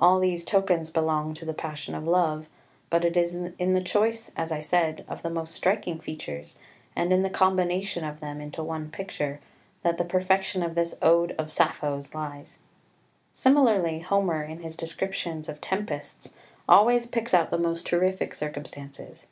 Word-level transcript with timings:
All 0.00 0.18
these 0.18 0.44
tokens 0.44 0.90
belong 0.90 1.32
to 1.34 1.44
the 1.44 1.54
passion 1.54 1.94
of 1.94 2.04
love; 2.04 2.46
but 2.90 3.04
it 3.04 3.16
is 3.16 3.36
in 3.36 3.72
the 3.72 3.80
choice, 3.80 4.32
as 4.36 4.50
I 4.50 4.60
said, 4.62 5.04
of 5.08 5.22
the 5.22 5.30
most 5.30 5.54
striking 5.54 6.00
features, 6.00 6.58
and 6.96 7.12
in 7.12 7.22
the 7.22 7.30
combination 7.30 8.02
of 8.04 8.18
them 8.18 8.40
into 8.40 8.64
one 8.64 8.90
picture, 8.90 9.38
that 9.84 9.96
the 9.96 10.04
perfection 10.04 10.64
of 10.64 10.74
this 10.74 10.96
Ode 11.00 11.36
of 11.38 11.52
Sappho's 11.52 12.16
lies. 12.16 12.58
Similarly 13.32 14.00
Homer 14.00 14.42
in 14.42 14.58
his 14.62 14.74
descriptions 14.74 15.48
of 15.48 15.60
tempests 15.60 16.34
always 16.68 17.06
picks 17.06 17.32
out 17.32 17.52
the 17.52 17.56
most 17.56 17.86
terrific 17.86 18.34
circumstances. 18.34 19.28